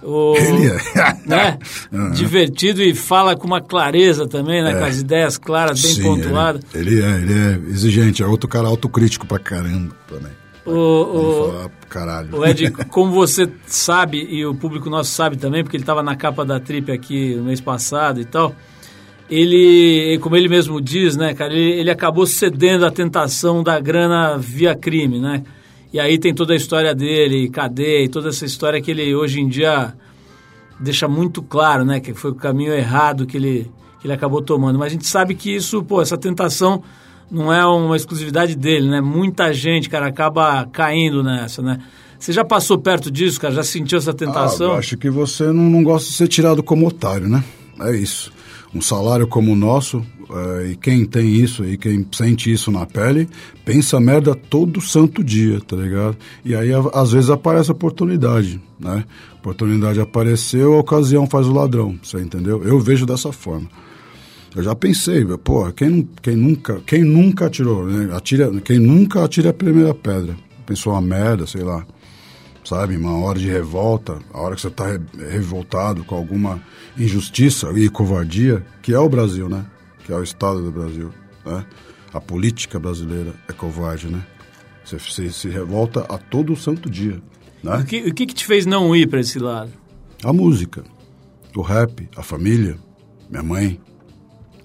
[0.03, 0.77] O, Ele é.
[1.25, 1.59] né?
[1.91, 2.11] Uhum.
[2.11, 4.75] Divertido e fala com uma clareza também, né?
[4.75, 5.93] Com as ideias claras, bem É.
[5.95, 6.61] Sim, pontuadas.
[6.73, 10.31] Ele, ele é, ele é exigente, é outro cara autocrítico pra caramba também.
[10.65, 12.35] O, o, falar caralho.
[12.37, 16.15] o Ed, como você sabe, e o público nosso sabe também, porque ele estava na
[16.15, 18.55] capa da Trip aqui no mês passado e tal,
[19.29, 24.37] ele, como ele mesmo diz, né, cara, ele, ele acabou cedendo à tentação da grana
[24.37, 25.43] via crime, né?
[25.93, 29.39] E aí tem toda a história dele, cadeia, e toda essa história que ele hoje
[29.39, 29.93] em dia
[30.79, 34.79] deixa muito claro, né, que foi o caminho errado que ele, que ele acabou tomando.
[34.79, 36.81] Mas a gente sabe que isso, pô, essa tentação
[37.29, 39.01] não é uma exclusividade dele, né?
[39.01, 41.79] Muita gente, cara, acaba caindo nessa, né?
[42.19, 43.53] Você já passou perto disso, cara?
[43.53, 44.71] Já sentiu essa Ah, tentação?
[44.71, 47.43] eu acho que você não, não gosta de ser tirado como otário, né?
[47.81, 48.31] É isso.
[48.73, 52.85] Um salário como o nosso, eh, e quem tem isso e quem sente isso na
[52.85, 53.29] pele,
[53.63, 56.17] pensa merda todo santo dia, tá ligado?
[56.43, 59.03] E aí, às vezes, aparece oportunidade, né?
[59.39, 62.63] Oportunidade apareceu, a ocasião faz o ladrão, você entendeu?
[62.63, 63.67] Eu vejo dessa forma.
[64.55, 68.15] Eu já pensei, pô, quem, quem nunca, quem nunca atirou, né?
[68.15, 70.35] Atira, quem nunca atira a primeira pedra.
[70.65, 71.85] Pensou uma merda, sei lá.
[72.65, 74.85] Sabe, uma hora de revolta, a hora que você está
[75.29, 76.61] revoltado com alguma
[76.97, 79.65] injustiça e covardia, que é o Brasil, né?
[80.05, 81.11] Que é o Estado do Brasil,
[81.45, 81.65] né?
[82.13, 84.23] A política brasileira é covarde, né?
[84.85, 87.21] Você se, se revolta a todo santo dia,
[87.61, 87.77] né?
[87.77, 89.71] O, que, o que que te fez não ir para esse lado?
[90.23, 90.83] A música,
[91.55, 92.77] o rap, a família,
[93.29, 93.79] minha mãe.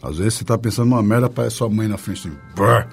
[0.01, 2.87] Às vezes você tá pensando numa merda, aparece sua mãe na frente assim, brrr.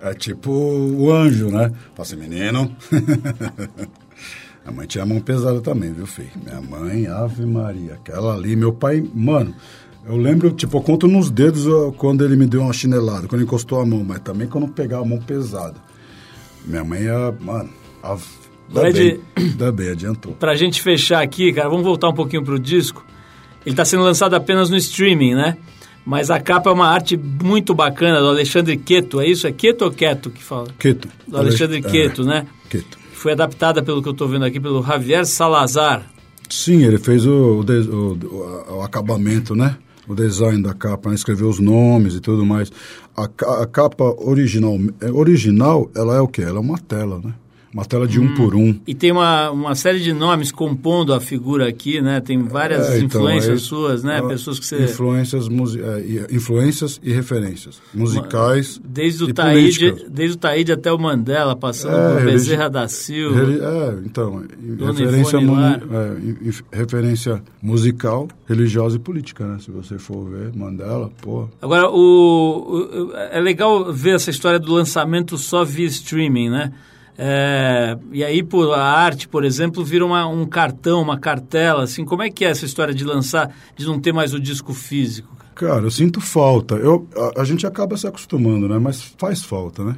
[0.00, 1.70] É tipo o anjo, né?
[1.94, 2.76] Fala assim, menino.
[4.66, 6.30] a mãe tinha a mão pesada também, viu, filho?
[6.44, 7.94] Minha mãe, Ave Maria.
[7.94, 9.54] Aquela ali, meu pai, mano.
[10.04, 11.64] Eu lembro, tipo, eu conto nos dedos
[11.96, 15.06] quando ele me deu uma chinelada, quando encostou a mão, mas também quando pegava a
[15.06, 15.76] mão pesada.
[16.64, 17.70] Minha mãe ia, mano,
[18.02, 20.32] a, ainda Fred- bem, ainda bem, adiantou.
[20.34, 23.04] Pra gente fechar aqui, cara, vamos voltar um pouquinho pro disco.
[23.64, 25.56] Ele tá sendo lançado apenas no streaming, né?
[26.04, 29.46] Mas a capa é uma arte muito bacana do Alexandre Queto, é isso?
[29.46, 30.66] É Queto ou Queto que fala?
[30.80, 31.08] Queto.
[31.28, 32.44] Do Alexandre É, Queto, né?
[32.68, 32.98] Queto.
[33.22, 36.10] Foi adaptada, pelo que eu tô vendo aqui, pelo Javier Salazar.
[36.50, 39.76] Sim, ele fez o, o, o- o- acabamento, né?
[40.08, 41.14] O design da capa, né?
[41.14, 42.72] escreveu os nomes e tudo mais.
[43.16, 43.28] A,
[43.62, 46.42] a capa original, é, original, ela é o quê?
[46.42, 47.32] Ela é uma tela, né?
[47.72, 48.78] Uma tela de um por um.
[48.86, 52.20] E tem uma, uma série de nomes compondo a figura aqui, né?
[52.20, 54.18] Tem várias É, então, influências aí- suas, né?
[54.18, 54.84] é, Pessoas que você...
[54.84, 60.98] Influências, é, e- influências e referências musicais Desde o, Taíde, desde o Taíde até o
[60.98, 63.40] Mandela, passando É, por Bezerra da Silva.
[63.40, 69.58] É, então, Dona referência, é, referência musical, religiosa e política, né?
[69.60, 71.48] Se você for ver, Mandela, pô.
[71.60, 76.72] Agora, o, o- é legal ver essa história do lançamento só via streaming, né?
[77.24, 82.04] É, e aí, pô, a arte, por exemplo, vira uma- um cartão, uma cartela, assim.
[82.04, 85.28] Como é que é essa história de lançar, de não ter mais o disco físico?
[85.54, 86.74] Cara, eu sinto falta.
[86.74, 87.06] Eu,
[87.36, 88.76] a, a gente acaba se acostumando, né?
[88.80, 89.94] Mas faz falta, né?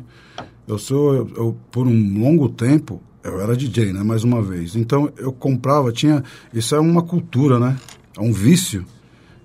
[0.68, 4.02] Eu sou, eu, eu, por um longo tempo, eu era DJ, né?
[4.02, 4.76] Mais uma vez.
[4.76, 6.22] Então, eu comprava, tinha...
[6.52, 7.74] Isso é uma cultura, né?
[8.18, 8.84] É um vício.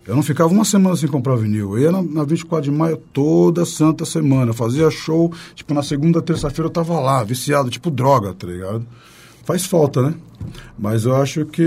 [0.09, 1.77] Eu não ficava uma semana sem comprar vinil.
[1.77, 4.51] Eu ia na, na 24 de maio toda santa semana.
[4.53, 8.87] Fazia show, tipo, na segunda, terça-feira eu tava lá, viciado, tipo droga, tá ligado?
[9.45, 10.15] Faz falta, né?
[10.79, 11.63] Mas eu acho que,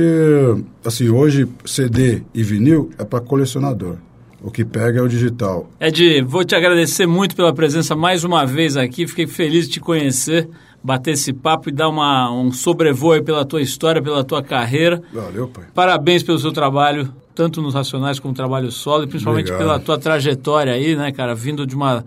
[0.85, 3.95] assim, hoje CD e vinil é para colecionador.
[4.43, 5.71] O que pega é o digital.
[5.81, 9.07] Ed, vou te agradecer muito pela presença mais uma vez aqui.
[9.07, 10.49] Fiquei feliz de te conhecer,
[10.83, 15.03] bater esse papo e dar uma, um sobrevoo aí pela tua história, pela tua carreira.
[15.13, 15.67] Valeu, pai.
[15.75, 19.67] Parabéns pelo seu trabalho, tanto nos Racionais como no trabalho solo, e principalmente Obrigado.
[19.67, 22.05] pela tua trajetória aí, né, cara, vindo de uma,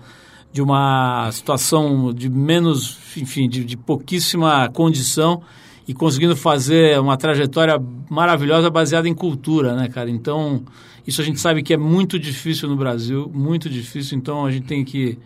[0.52, 5.42] de uma situação de menos, enfim, de, de pouquíssima condição
[5.88, 10.10] e conseguindo fazer uma trajetória maravilhosa baseada em cultura, né, cara?
[10.10, 10.64] Então,
[11.06, 14.66] isso a gente sabe que é muito difícil no Brasil, muito difícil, então a gente
[14.66, 15.18] tem que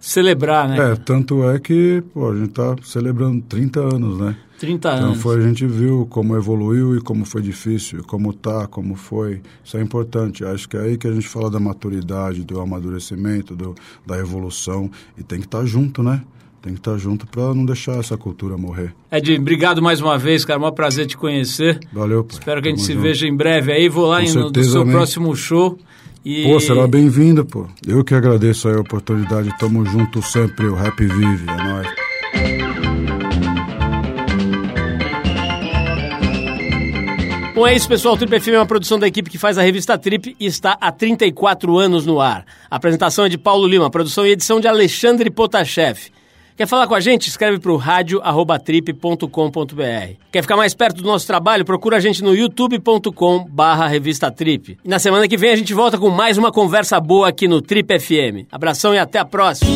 [0.00, 0.92] celebrar, né?
[0.92, 4.36] É, tanto é que, pô, a gente tá celebrando 30 anos, né?
[4.58, 5.22] 30 Então anos.
[5.22, 9.40] foi, a gente viu como evoluiu e como foi difícil, como tá, como foi.
[9.64, 10.44] Isso é importante.
[10.44, 14.90] Acho que é aí que a gente fala da maturidade, do amadurecimento, do, da evolução.
[15.16, 16.22] E tem que estar junto, né?
[16.60, 18.92] Tem que estar junto para não deixar essa cultura morrer.
[19.12, 21.78] Ed, obrigado mais uma vez, cara, maior prazer te conhecer.
[21.92, 22.36] Valeu, pai.
[22.36, 23.02] Espero que a gente Tamo se junto.
[23.04, 23.88] veja em breve aí.
[23.88, 25.78] Vou lá em, no, no seu próximo show.
[26.24, 26.44] E...
[26.44, 27.66] Pô, será bem-vindo, pô.
[27.86, 29.56] Eu que agradeço aí a oportunidade.
[29.58, 30.66] Tamo junto sempre.
[30.66, 31.46] O Rap Vive.
[31.48, 31.88] É nóis.
[37.58, 38.14] Bom, é isso, pessoal.
[38.14, 40.78] O Trip FM é uma produção da equipe que faz a revista Trip e está
[40.80, 42.44] há 34 anos no ar.
[42.70, 45.98] A apresentação é de Paulo Lima, produção e edição de Alexandre Potashev.
[46.58, 47.28] Quer falar com a gente?
[47.28, 50.16] Escreve para o rádio.trip.com.br.
[50.32, 51.64] Quer ficar mais perto do nosso trabalho?
[51.64, 54.76] Procura a gente no youtube.com barra revista Trip.
[54.84, 57.62] E na semana que vem a gente volta com mais uma conversa boa aqui no
[57.62, 58.48] Trip FM.
[58.50, 59.70] Abração e até a próxima.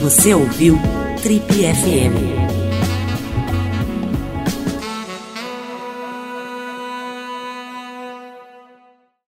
[0.00, 0.76] Você ouviu
[1.22, 2.51] Trip FM.